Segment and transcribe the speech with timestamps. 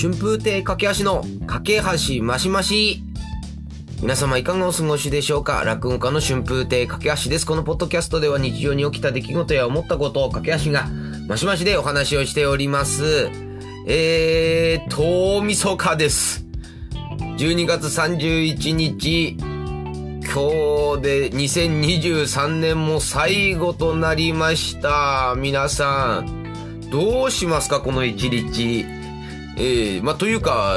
[0.00, 3.02] 春風亭架け橋の架け橋マシマシ。
[4.00, 5.64] 皆様いかがお過ごしでしょうか？
[5.64, 7.44] 落語家の春風亭架け橋です。
[7.44, 10.86] このポッドキャストでは日常に起きた出来事や思ったことを架け橋が
[11.26, 13.28] マシマシでお話をしております。
[13.88, 16.46] えー、大晦日です。
[17.38, 19.40] 12月31日、今
[20.94, 25.34] 日で2023年も最後となりました。
[25.36, 27.80] 皆さん、どうしますか？
[27.80, 28.97] この一日。
[29.58, 30.76] ええまあ、というか、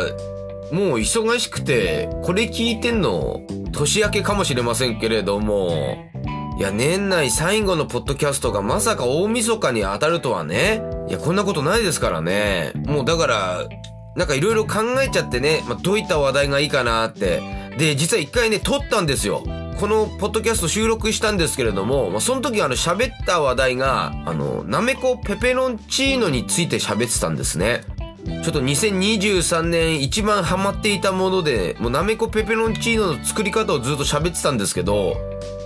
[0.71, 3.41] もう忙しくて、これ聞いてんの、
[3.71, 6.09] 年明けかもしれませんけれども、
[6.57, 10.81] いや、年内最後のポッドキャストがまさか大晦日に当たるとはね。
[11.09, 12.71] いや、こんなことないですからね。
[12.85, 13.67] もうだから、
[14.15, 17.41] なんかいろいろ考えちゃってね、まあ、どういった話題がいいかなって。
[17.77, 19.43] で、実は一回ね、撮ったんですよ。
[19.79, 27.81] このポッドキャスト収録したんですけれども、まあ、その時あの喋った話題が、あの、なめこペペロンチーノについて喋ってたんですね。
[28.25, 35.15] ちょっと2023年一番ハマっていたもので、もうなめこペペロンチーノの作り方をずっと喋ってたんですけど、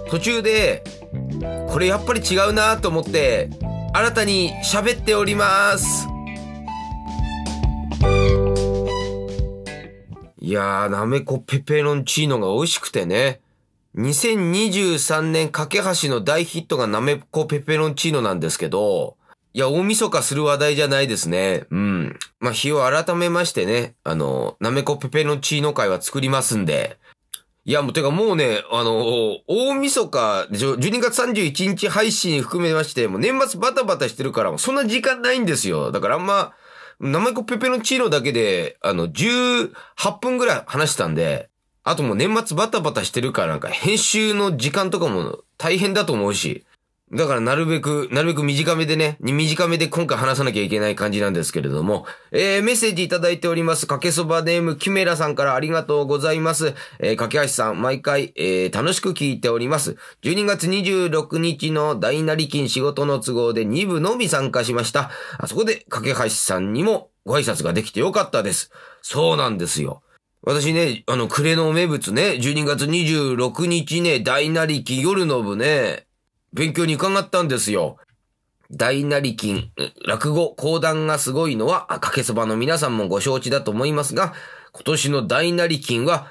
[0.09, 0.83] 途中で、
[1.69, 3.49] これやっぱり違うなと思って、
[3.93, 6.07] 新たに喋っております。
[10.39, 13.39] いやー、なめこペペロンチーノが美味しくてね。
[13.97, 19.17] 2023年架け橋の大ヒットがなめこペペロンチーノなんですけど、
[19.55, 21.63] いや、大晦日する話題じゃないですね。
[21.71, 22.19] うん。
[22.41, 26.97] まあ、日を改めましてね、あの、なめこペペロンチーノ会は作りますんで。
[27.63, 35.93] いや、もうてかもうね、あの、大晦日、12月31日配信含めまして、もう年末バタバタしてるから、もうそんな時間ないんですよ。
[35.93, 36.51] だからあんま、
[36.99, 39.71] なめこペペロンチーノだけで、あの、18
[40.19, 41.49] 分ぐらい話したんで、
[41.85, 46.65] あともう年末バタバタしてるからなんか編集の時間とかも大変だと思うし。
[47.11, 53.85] だからなるべく、なるべく短めでね、短めで今回話さなきゃいけない感じなんですけれども、えー、メッセージいただいております。
[53.85, 56.73] かけそばネームキメラさんからありがとうございます。
[56.97, 59.97] えー、かけはしさん、毎回、えー、楽しく聞いております。
[60.23, 65.11] 12月26日の大なり金仕事の都合で2部のみ参加しました。
[65.37, 68.71] あそこで、かけはしさんにもご挨拶ができてよかったです。
[69.03, 70.01] そうなんですよ。
[70.41, 76.07] 私ね、あの、暮れの名物ね、12月26日ね、大なり金夜の部ね、
[76.55, 77.97] 勉強に伺ったんですよ。
[78.71, 79.71] 大なり金、
[80.07, 84.33] 落語、講談がすごいのは、かけそばの皆さんもご承知だと思いますが、
[84.71, 86.27] 今年の大なり金は、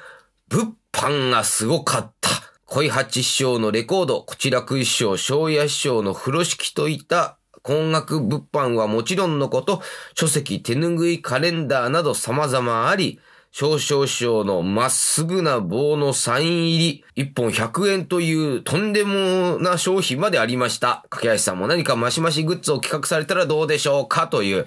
[0.48, 2.30] 物販がすごかった。
[2.64, 9.82] 恋八師匠のレコード、こちらく師匠、庄屋師匠の風呂敷といった高額物販はもちろんのこと、
[10.14, 13.20] 書籍、手拭い、カレンダーなど様々あり、
[13.56, 21.04] 少々師匠のまっすぐな棒のサイン入り、一本100円というとんでもな商品までありました。
[21.08, 24.66] 掛橋さんも何かマシマシグッズを企画されたらどうでしょうかという。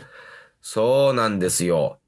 [0.62, 2.00] そうなんですよ。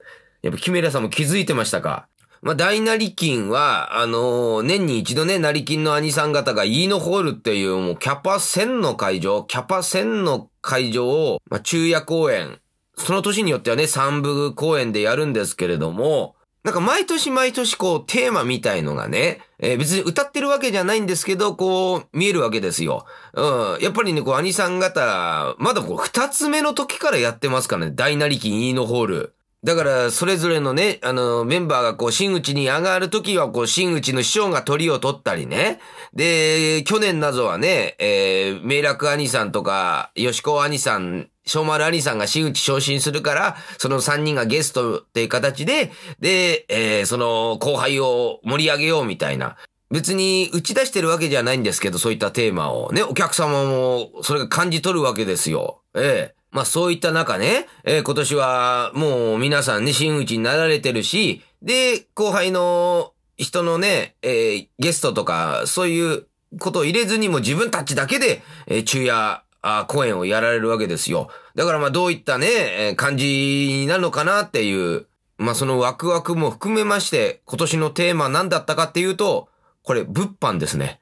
[0.41, 2.07] やっぱキメラさんも気づいてましたか？
[2.41, 12.61] まあ、大成金は、あのー年に一度ね、成金の兄さん方がイーノホールっていうもうキャパ1000の会場、キャパ1000の会場を、まあ、昼夜公演、
[12.95, 23.05] その年によってはね、三部公演でやるんですけれども、なんか毎年毎年こうテーマみたいのがね、えー別に歌ってるわけじゃないんですけど、こう見えるわけですよ。
[23.33, 23.77] うん。
[23.81, 29.33] やっぱりね、こう兄さん方、まだこう二つ目の時からやってますからね、大成金イーノホール。
[29.61, 35.81] だから、それぞれのね、あの、メンバーがこう、真打ちに上がるときは、こう、真打ちの師匠が鳥を取ったりね。
[36.13, 49.57] で、去年などはね、えー、明楽兄さんとか、吉子兄さん、小丸兄さんが真打ち昇進するから、その三人がゲストっていう形で、で、えー、その後輩を盛り上げようみたいな。
[49.91, 55.81] 別に打ち出してるわけじゃないんですけど、そういったテーマをね、お客様もそれが感じ取るわけですよ。
[55.95, 66.27] ええまあそういった中ね、えー今年はもう皆さんね、真打ちになられてるし、で、後輩の人のね、えーゲストとか、そういう
[66.59, 71.29] ことを入れずにも自分たちだけで、えー昼夜、あ公演をやられるわけですよ。
[71.55, 72.47] だからまあどういったね、
[72.91, 75.07] え感じになるのかなっていう、
[75.37, 79.49] まあそのワクワクも含めまして、今年のテーマ何だったかっていうと、
[79.83, 80.99] これ物販ですね。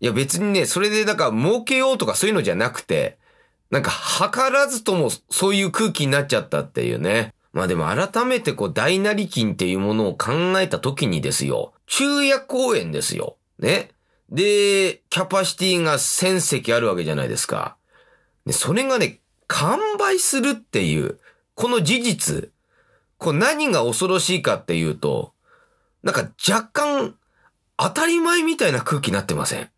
[0.00, 3.18] いや別にね、それでなんか儲けようとかそういうのじゃなくて、
[3.70, 7.34] なんか図らずともそういう空気になっちゃったっていうね。
[7.52, 11.72] まあでも改めてこう大なり金っていうものを考えた時にですよ。
[11.86, 13.36] 昼夜公演ですよ。
[13.58, 13.90] ね。
[14.30, 17.77] で、キャパシティが1000席あるわけじゃないですか。
[18.48, 21.18] でそれがね、完売するっていう、
[21.54, 22.50] この事実。
[23.18, 25.34] こう何が恐ろしいかっていうと、
[26.02, 27.14] なんか若干
[27.76, 29.70] 当たり前みたいな空気になってません？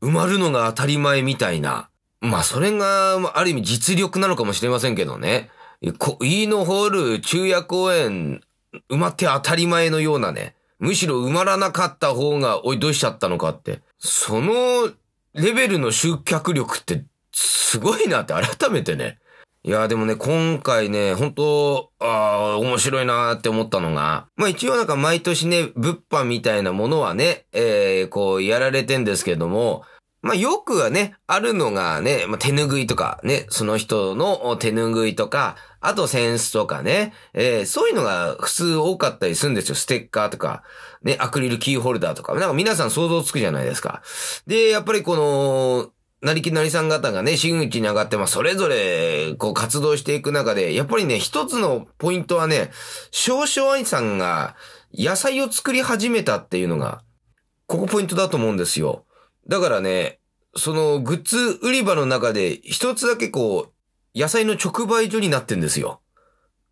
[0.00, 1.90] 埋まるのが当たり前みたいな。
[2.22, 5.50] まあ、それが、ある意味実力なのかもしれませんけどね。
[5.98, 8.40] こイーノホール昼夜公演
[8.88, 13.82] 埋まって当たり前のようなね、むしろ埋まらなかった方が、おい、どうしちゃったのかって。
[13.98, 14.90] その
[15.34, 17.04] レベルの集客力って
[17.34, 19.18] すごいなって改めてね。
[19.66, 22.06] いや、でもね、今回ね、本当あ
[22.54, 29.82] あ、面白いなって思ったのが、まあ一応なんか毎年ね、物販みたいなものはね、えー、こうやられてんですけども、
[30.20, 39.74] まあよくはね、あるのがね、まあ、手拭いとかね、その人の手拭いとか、あとセンスとかね、えー、そういうのが普通多かったりするんですよ。
[39.74, 40.62] ステッカーとか、
[41.02, 42.34] ね、アクリルキーホルダーとか。
[42.34, 44.02] なんか皆さん想像つくじゃないですか。
[44.46, 45.90] で、やっぱりこの、
[46.24, 52.70] なりきなりさん方がね、真打ちに上がって、まあ、それぞれ、こう、活動していく中で、やっぱりね、一つのポイントはね、
[53.10, 54.56] 少々愛さんが
[54.94, 57.02] 野菜を作り始めたっていうのが、
[57.66, 59.04] ここポイントだと思うんですよ。
[59.48, 60.18] だからね、
[60.56, 63.72] そのグッズ売り場の中で一つだけこ
[64.14, 66.00] う、野菜の直売所になってんですよ。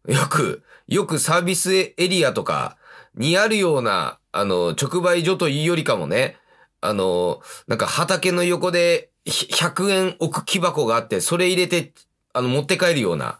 [0.08, 2.78] よく、よくサービスエリアとか
[3.14, 6.38] にあるような、あの、直売所というよりかもね、
[6.80, 11.92] あの、なんか畑の横で100円置く木箱があって、それ入れて、
[12.32, 13.38] あの、持って帰るような、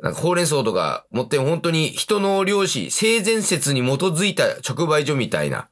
[0.00, 5.68] なんかほうれん草とか持って本当に人の漁師、性善説に基づいた直売所みたいな、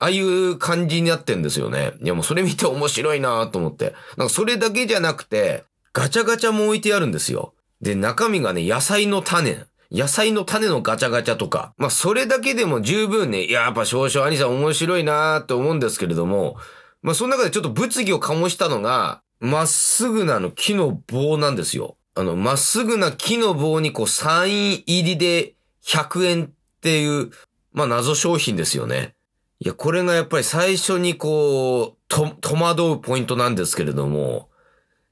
[0.00, 1.92] ああいう感じになってんですよね。
[2.02, 3.94] いやもうそれ見て面白いなと思って。
[4.16, 7.54] なんかそれだけじゃなくて、ガチャガチャも置いてあるんですよ。
[7.80, 9.64] で、中身がね、野菜の種。
[9.90, 11.72] 野菜の種のガチャガチャとか。
[11.78, 16.56] まあ、それだけでも十分ね、や、やっぱ少々兄さん面白いなーって思うんですけれども、
[17.02, 21.96] まあ、その中でちょっと物議を醸したのが、まっすぐなの木の棒なんですよ。
[22.14, 25.54] あの、まっすぐな木の棒にこう、サイン入りで
[25.84, 26.50] 100円っ
[26.80, 27.30] ていう、
[27.72, 29.14] まあ、謎商品ですよね。
[29.60, 34.48] いや、これがやっぱり最初にこう、と、戸惑うポイントなんですけれども、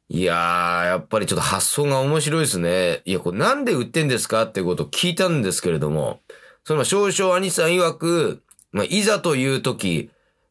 [0.08, 3.02] いやー、やっぱりちょっと発想が面白いですね。
[3.04, 6.20] いや、これなんで売ってんですかってことを聞いたんですけれども、
[6.64, 10.10] その少々兄さん曰く、まあ、いざという時、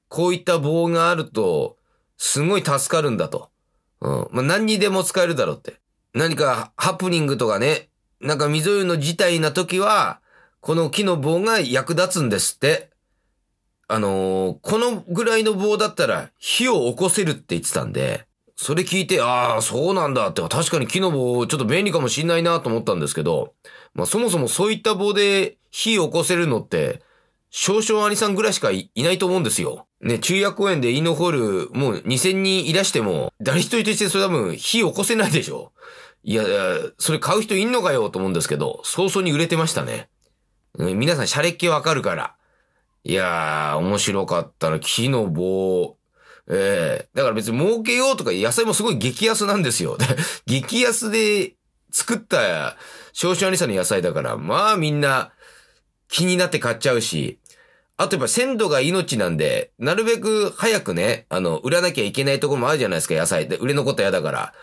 [0.10, 1.78] こういった棒があると、
[2.18, 3.50] すごい助かるんだと。
[4.02, 4.28] うん。
[4.32, 5.76] まあ、何にでも使えるだろうって。
[6.14, 7.90] 何かハプニングとかね、
[8.22, 10.20] なんか溝湯の事態な時は、
[10.62, 12.90] この木の棒が役立つんですって。
[13.88, 18.26] あのー、このぐらいの棒だったら火を起こせるって言ってたんで、
[18.56, 23.54] それ聞いて、ああ、そうなんだって、確かに木の棒ちょっと便利かもしんないなと思ったんですけど、
[23.94, 27.04] まあそもそもそういった棒で火を起こせるのって、
[27.58, 29.88] 少々兄さんぐらいしかいないと思うんですよ。
[30.02, 35.72] ね、中夜公園でイノホール、もう2000人いらしても、誰一人としてそれ多分火起こせないでしょ。
[36.22, 36.44] いや、
[37.00, 40.10] それ買う人いんのかよと思うんですけど、早々に売れてましたね。
[40.78, 42.36] 皆さん、シャレっ気わかるから。
[43.06, 44.82] いやー、面白かったな。
[44.82, 45.96] 木の棒。
[46.50, 49.98] ええー、だから別に儲けようとか野菜もすごい激安なんですよ。
[50.46, 51.54] 激安で
[51.90, 52.76] 作った
[53.14, 55.32] 少々兄さんの野菜だから、まあみんな
[56.10, 57.40] 気になって買っちゃうし、
[57.98, 63.58] あとやっぱ鮮度が命なんで、なるべく早くね、あの、売らなきゃいけないところもあるじゃないですか、野菜で。
[63.58, 64.54] 売れ残ったら嫌だから。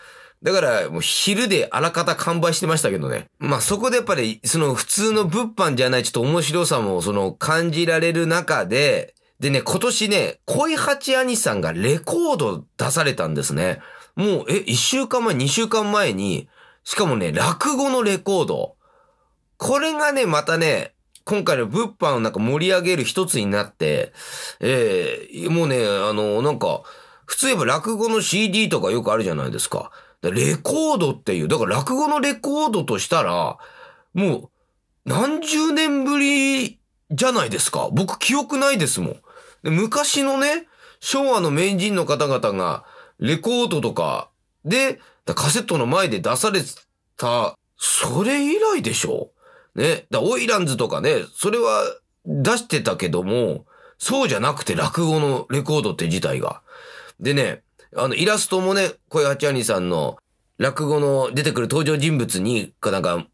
[0.43, 3.29] だから、もう昼であらかた完売してましたけどね。
[3.39, 13.79] まあそこでやっぱり、その普通の物販じゃないちょっと面白さもその感じられる中で、でね、今年ね、恋八兄さんがレコード出されたんですね。
[14.15, 16.47] もう、え、一週間前、二週間前に、
[16.83, 18.75] しかもね、落語のレコード。
[19.57, 20.93] これがね、またね、
[21.25, 24.13] 今回の物販をなんか盛り上げる一つになって、
[24.59, 26.83] ええー、もうね、あの、なんか、
[27.25, 29.91] 普通言えば落語の CD とかよくあるじゃないですか。
[30.21, 33.57] レコードっていう、だから落語のレコードとしたら、
[34.13, 34.49] もう、
[35.05, 36.79] 何十年ぶり
[37.11, 37.89] じゃないですか。
[37.91, 39.13] 僕記憶ないですもん。
[39.63, 40.67] で昔のね、
[40.99, 42.85] 昭和の名人の方々が、
[43.19, 44.29] レコードとか
[44.65, 46.61] で、カセットの前で出され
[47.17, 49.32] た、それ以来でしょ？
[49.75, 50.05] ね。
[50.09, 51.83] だオイランズとかね、それは
[52.25, 53.65] 出してたけども、
[53.97, 56.61] そうじゃなくて落語のレコードって自体が。
[57.19, 57.63] でね、
[57.95, 60.17] あの、イラストもね、小八兄さんの
[60.57, 63.25] 落語の出てくる登場人物に、なんか、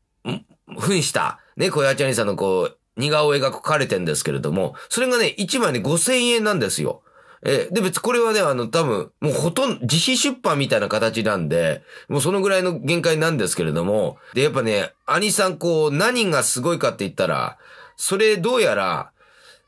[0.78, 7.02] 扮した、ね、小八兄さんのこう、似顔絵が描かれてるんですけれども、それがね、1枚ね、5000円なんですよ。
[7.44, 17.58] えで、別これはね、あの、多分、もうほとんど、自費出版みたいな形なんで、もうそのぐらいの限界なんですけれども、で、やっぱね、兄さんこう、何がすごいかって言ったら、
[17.96, 19.12] それどうやら、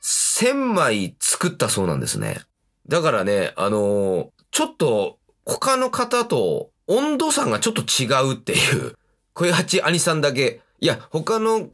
[0.01, 2.41] 1000枚作ったそうなんですね。
[2.87, 8.55] だからね、あのー、ちょっと、他の方と温度差がちょっと違うってい
[8.87, 8.95] う。
[9.33, 10.61] 小八兄さんだけ。
[10.79, 11.69] いや、他の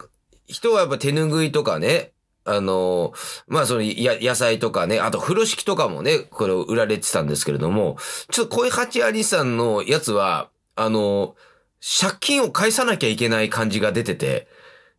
[0.46, 2.12] 人はやっぱ手拭いとかね、
[2.48, 3.12] あの、
[3.46, 7.98] まあそのや野菜とかね、あと風呂敷とかもね、これ売られてたんですけれども、
[8.30, 11.36] ちょっと小八兄さんのやつは、あの、
[11.80, 14.48] 借金を返さなきゃいけない感じが出てて、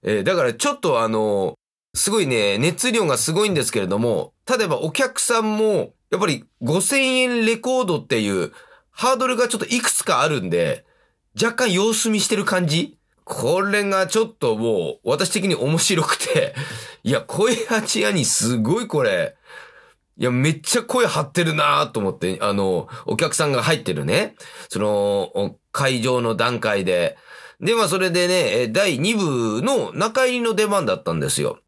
[0.04, 1.56] えーだからちょっとあの、
[1.96, 8.52] すごいね、熱量がすごいんですけれども、例えばお客さんも、やっぱり5000円レコードっていう
[8.92, 10.86] ハードルがちょっといくつかあるんで、
[11.42, 12.99] 若干様子見してる感じ
[13.30, 16.56] これがちょっともう私的に面白くて、
[17.04, 19.36] いや、声八屋にすごいこれ、
[20.18, 24.34] いや、めっちゃ声張ってるなと思って、あの、お客さんが入ってるね、
[24.70, 27.18] その、会場の段階で。
[27.62, 31.60] で、まあそれでね、第2部の中入りの出番だったんですよ。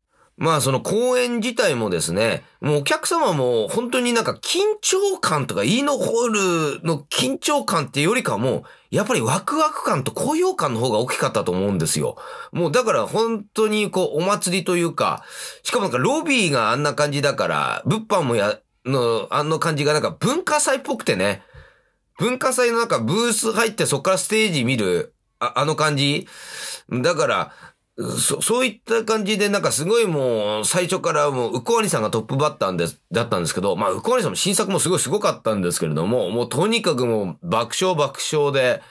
[0.41, 12.15] まあその公演自体もですね、もうお客様も本当になんか緊張感とか、イーノホールの緊張感っていうよりかも、やっぱりワクワク感と高揚感の方が大きかったと思うんですよ。
[12.51, 15.23] もうだから本当にこうお祭りというか、
[15.61, 21.43] しかもなんかロビーがあんな感じだから、物販もや、の、あの感じがなんか文化祭っぽくてね、
[22.17, 26.27] 文化祭の中ブース入ってそっからステージ見る、ああの感じ
[26.89, 27.51] だから、
[27.97, 38.81] そ、そういった感じで、なんかすごいもう、最初からもう、ウコアニさんがトップバッターで、だったんですけど、まあ、ウコアニさんも新作もすごいすごかったんですけれども、もうとにかくもう、爆笑爆笑で、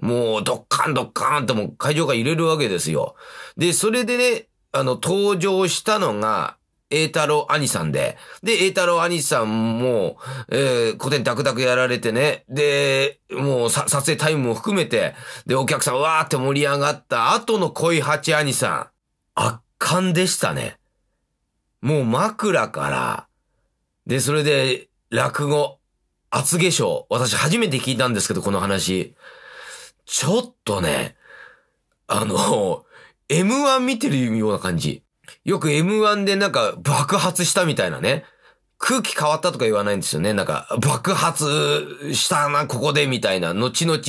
[0.00, 3.14] もう、ドッカンドッカンってもう会場が揺れるわけですよ。
[3.56, 6.56] で、それでね、あの、登場したのが、
[6.90, 10.18] 栄太郎兄さんで、で、栄太郎兄さんも、
[10.48, 15.14] えー、古典ダクダクやられてね、で、もうさ撮影タイムも含めて、
[15.46, 17.32] で、お客さんわーって盛り上がった。
[17.32, 18.90] 後の恋八兄さ
[19.36, 20.78] ん、圧巻でしたね。
[21.80, 23.26] もう枕から、
[24.06, 25.78] で、それで、落語、
[26.30, 29.14] 厚化粧、私初めて聞いたんですけど、この話。
[30.04, 31.16] ちょっとね、
[32.08, 32.84] あの、
[33.28, 35.04] M1 見てるような感じ。
[35.50, 38.24] よく M1 でなんか爆発したみたいなね。
[38.78, 40.32] 空気変わったとか言わないんですよね。
[40.32, 43.52] なんか爆発したな、ここでみたいな。
[43.52, 44.00] 後々、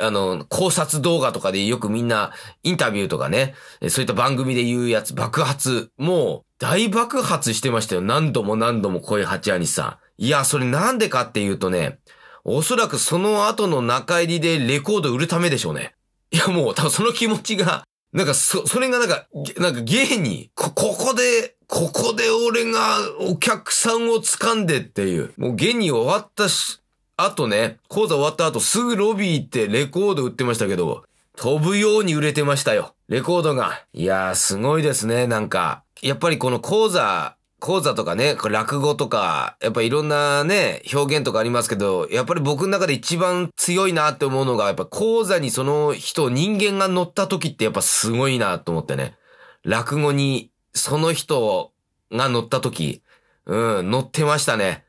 [0.00, 2.32] あの、考察動画とかでよくみんな
[2.64, 3.54] インタビューとかね、
[3.88, 5.92] そういった番組で言うやつ、爆発。
[5.96, 8.00] もう大爆発してましたよ。
[8.00, 10.22] 何度も何度も声八兄さん。
[10.22, 12.00] いや、それなんでかっていうとね、
[12.42, 15.94] おそらくその後の中入りでレコード売るためでしょうね。
[16.32, 19.26] いや、もう多分その気持ちが、なんか、そ、それがなんか、
[19.58, 25.32] なんか芸に、こ、ここで、ここで俺がお客さんを掴んでっていう。
[25.36, 26.80] もう芸に終わったし、
[27.18, 31.04] あとね、講座終わった後すぐロビー行ってレコード売ってましたけど、
[31.36, 32.94] 飛ぶように売れてましたよ。
[33.08, 33.82] レコードが。
[33.92, 35.82] いやー、すごいですね、なんか。
[36.00, 49.16] やっぱりこの講座、講座とかね、落語とか、やっぱいろんなね、表現とかありますけど、やっぱり僕の中で一番強いなって思うのが、やっぱ講座にその人、人間が乗った時ってやっぱすごいなと思ってね。
[49.64, 51.72] 落語にその人
[52.12, 53.02] が乗った時、
[53.46, 54.84] うん、乗ってましたね。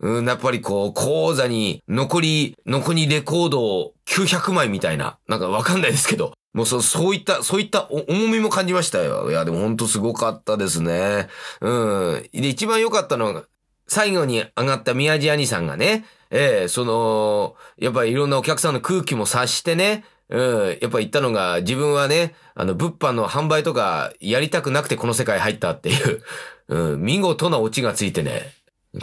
[0.00, 9.30] うん、やっぱりこう、講座に残り、残りレコードを900枚みたいな、なんかわかんないですけど、もうそう、そういった、そういった重みも感じましたよ。
[9.30, 11.28] いや、でもほんとすごかったですね。
[11.60, 12.28] うん。
[12.32, 13.44] で、一番良かったのが、
[13.86, 26.22] 最後に上がった宮地兄さんがね、ええその、やっぱりいろんなお客さんの空気も察してね、うん、やっぱ言ったのが、自分はね、あの、物販の販売とかやりたくなくてこの世界入ったっていう、
[26.68, 28.52] うん、見事なオチがついてね、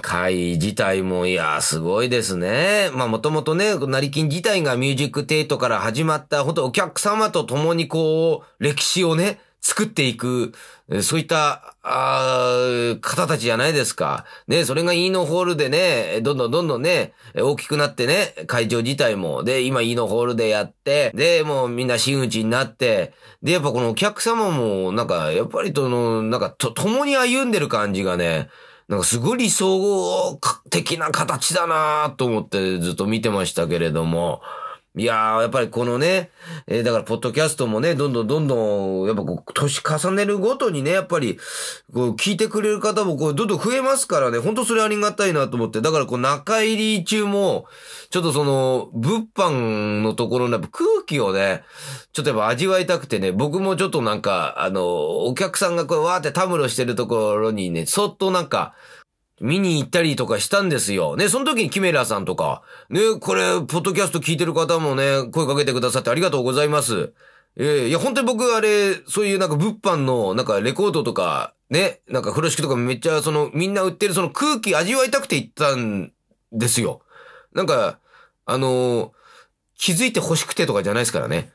[0.01, 2.89] 会自体も、いや、すごいですね。
[2.93, 10.53] まあ、もともとね、成金自体がミュージックテイトから始まった、本当お客様と共にこう、歴史をね、作っていく、
[11.01, 14.25] そういった、あ方たちじゃないですか。
[14.47, 19.43] ね、それがイーノホールでね、どんどんどんどんね、大きくなってね、会場自体も。
[19.43, 28.49] で、今イーノホールでやって、で、もうみんな真打ちになって、で、やっぱこのお客様も、なんか、やっぱりとの、なんか、と、共に歩んでる感じがね、
[28.87, 30.39] なんかすごい理想
[30.69, 34.41] 的な形だなと思ってずっと見てましたけれども。
[34.97, 36.29] いやー、やっぱりこのね、
[36.67, 41.37] えーだから、ポッドキャストもね、どんどんどんどん、やっぱこう、年重ねるごとにね、やっぱり、
[41.93, 47.65] こう、聞いてくれる方もこう、どんどん増えますからね、本当それありがたいなと思って、だからこう、中入り中も、
[48.09, 51.63] ちょっとその、物販のところのやっぱ空気をね、
[52.13, 58.73] ちょっとやっぱ味わいたくてね、僕もちょっとなんか、あの、お客さんがこう、わーってたむろしてるところにね、そっとなんか、
[59.41, 61.15] 見に行ったりとかしたんですよ。
[61.15, 67.13] ね、その時にキメラさんとか、ね、これ、ポッドキャスト聞いてる方もね、声かけてくださってありがとうございます。
[67.57, 76.11] ええいや、本当に僕、あれ、そういうなんか物販の、なんかレコードとか、ね、なんか風呂敷とかめっちゃ、その、みんな売ってるその空気味わいたくて行ったん
[76.51, 77.01] ですよ。
[77.53, 77.99] なんか、
[78.45, 79.13] あの
[79.77, 81.51] 気づいて欲しくてとかじゃないですからね。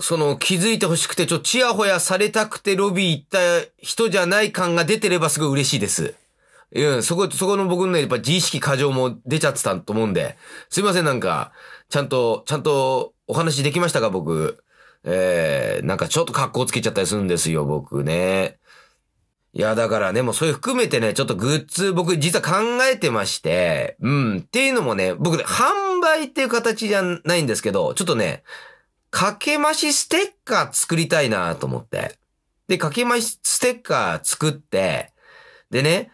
[0.00, 3.38] その気づいて欲しくて、ちょっとチヤホヤされたくてロビー行った
[3.78, 6.14] 人じゃない感が出てればすごい嬉しいです。
[6.74, 10.36] いや、そこ、そこの僕のね、やっぱ自意識過剰も出ちゃってたと思うんで、
[10.70, 11.52] すいません、なんか、
[11.90, 14.62] ちゃんと、ちゃんとお話できましたか、僕？
[15.04, 18.58] えー、なんかちょっと格好つけちゃったりするんですよ、僕ね。
[19.52, 24.38] いや、だからね、もうそれ含めてね、ちょっとグッズ僕実は考えてまして、うん。
[24.38, 28.44] っていうのもね、僕ね、販売っていう形じゃないんですけど、ちょっとね、
[29.10, 32.16] かけましステッカー作りたいなと思って。
[32.66, 35.10] で、かけましステッカー作って、
[35.70, 36.10] でね、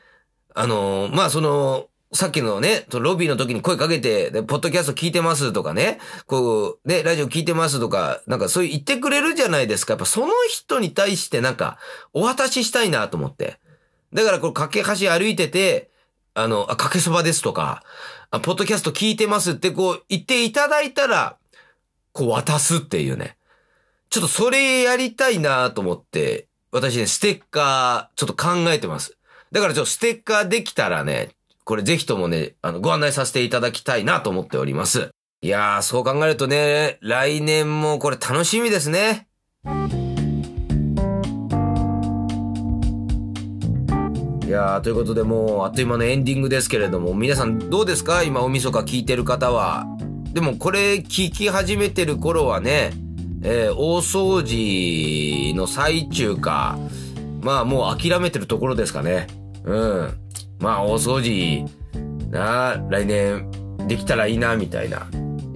[0.58, 9.92] あのー、まあ、その、さっきのね、ロビーの時に声かけて、で、ポッドキャスト聞いてますとかね、こう、ね、ラジオ聞いてますとか、なんかそういう言ってくれるじゃないですか。
[9.92, 11.78] やっぱその人に対してなんか、
[12.12, 13.60] お渡ししたいなと思って。
[14.12, 15.90] だからこれ、架け橋歩いてて、
[16.34, 17.84] あの、あ、かけそばですとか、
[18.32, 21.36] あ、ポッドキャスト聞いてますってこう言っていただいたら、
[22.12, 23.36] こう渡すっていうね。
[24.10, 29.17] ちょっとそれやりたいなと思って、私ね、ステッカー、ちょっと考えてます。
[29.50, 31.30] だからちょっとステッカーできたらね、
[31.64, 35.08] これぜひともね、あの、ご案内させていただきたいなと思っております。
[35.40, 39.26] いやー、そう考えるとね、来年もこれ楽しみですね。
[44.46, 48.22] いやー、ということでもう、あっという間のエンディングですけれども、皆さんどうですか？
[48.22, 49.86] 今、おみそか聞いてる方は。
[50.32, 52.92] でも、これ聞き始めてる頃はね、
[53.42, 56.78] えー、大掃除の最中か、
[57.40, 59.28] まあもう諦めてるところですかね。
[59.68, 60.18] うん。
[60.58, 61.64] まあ、大掃除、
[62.30, 63.48] なあ来年
[63.86, 65.06] できたらいいな、みたいな。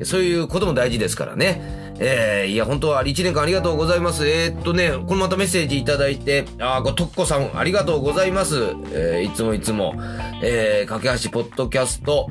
[0.04, 1.82] そういうことも大事ですからね。
[1.98, 4.28] えー、いや、本当は1年間ありがとうございます。
[4.28, 8.56] えー、っとね、このまたメッセージいただいて、あ、ごとっこさん、ありがとうございます。
[8.92, 9.94] えー、いつもいつも、
[10.42, 12.28] えー、架け橋ポッドキャスト、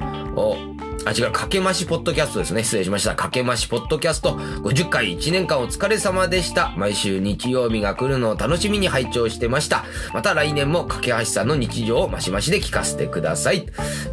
[1.04, 2.64] あ、違う、かけましポッドキャストですね。
[2.64, 3.16] 失礼しました。
[3.16, 6.74] かけましポッドキャスト50回1年間お疲れ様でした。
[6.78, 9.84] 毎週日曜日が来るのを楽しみに拝聴してました。
[10.14, 13.66] また来年もかけはしさんの日常をマシマシで聞かせてください。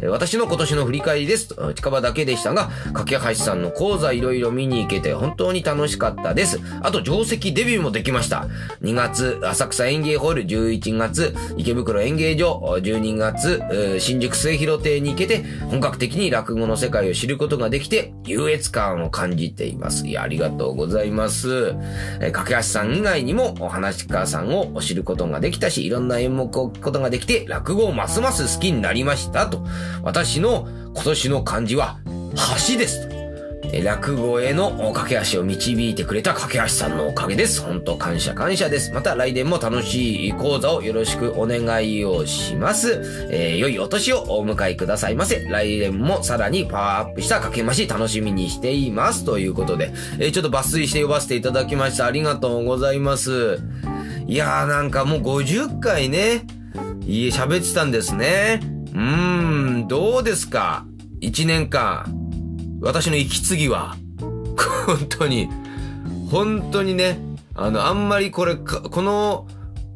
[0.09, 1.55] 私の今年の振り返りです。
[1.75, 6.59] 近場だけでしたが、かけはしさんの講座いろいろ見に行けて本当に楽しかったです。
[6.81, 8.47] あと、定石デビューもできました。
[8.81, 13.61] 2月、浅草園芸ホール、11月、池袋演芸場、12月、
[13.99, 20.07] 新宿末広亭に行けて、本格的に落語の世界を知ることができて、優越感を感じています。
[20.07, 21.75] いや、ありがとうございます。
[22.21, 29.65] えー、架橋さん以外にも、お話家さんを知ることができたし、いろんな演目を聞くことができて、落語をますます好きになりましたと。
[30.03, 31.99] 私の今年の漢字は、
[32.69, 33.08] 橋です。
[33.83, 37.61] 落語への駆け足を導いてくれた架け橋さんのおかげです。
[37.61, 38.91] 本当感謝感謝です。
[38.91, 43.27] また来年も楽しい講座をよろしくお願いをします。
[43.29, 45.45] えー、良いお年をお迎えくださいませ。
[45.45, 49.23] 来年もさらにパワーアップしたかけまし楽しみにしています。
[49.23, 52.07] ということで、えー、ちょっと抜粋して呼ばせていただきました。
[52.07, 53.59] ありがとうございます。
[54.27, 56.45] いやーなんかもう50回ね、
[57.05, 58.61] いい喋ってたんですね。
[58.93, 60.85] うーん、どうですか
[61.21, 62.18] ?1 年間。
[62.81, 63.95] 私の息継ぎは、
[64.85, 65.49] 本当に、
[66.31, 67.19] 本当にね、
[67.55, 69.47] あの、あんまりこれ、この、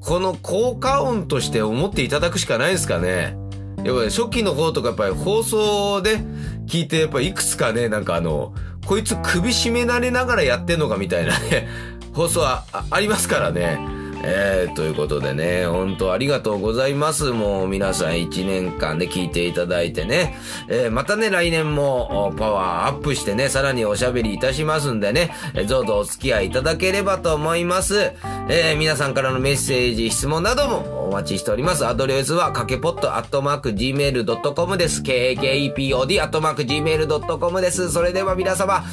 [0.01, 3.37] この効果音として思っていただくしかないですかね。
[3.83, 6.19] やっぱり初期の方とかやっぱり放送で
[6.67, 8.53] 聞いてやっぱいくつかね、なんかあの、
[8.85, 11.67] こいつ首絞められながらやってんのかみたいなね、
[12.13, 13.92] 放送はありますからね。
[14.25, 17.31] えー、ということでね、本当ありがとうございます。
[17.31, 20.35] もう皆さん1年間で聞いていただいてね、
[20.69, 28.13] えー、またね、来年もパワーアップしてね、さらにおしゃべりいたしますんでね、えー、どうぞお付き合いいただければと思います。
[28.49, 31.85] えー、皆さんからのメッセージ、質問などもお待ちしております。
[31.85, 35.03] アドレスは、かけぽっとアットマーク gmail.com です。
[35.03, 37.91] k-a-k-e-p-o-d アットマーク gmail.com です。
[37.91, 38.83] それでは皆様、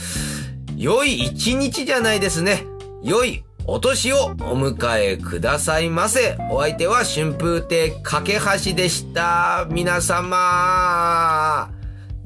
[0.76, 2.66] 良い一日じゃないですね。
[3.02, 6.36] 良いお年をお迎えくださいませ。
[6.50, 8.22] お相手は春風亭架
[8.64, 9.66] 橋でした。
[9.70, 11.70] 皆様。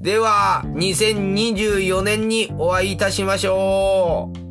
[0.00, 4.43] では、2024年にお会いいたしましょう。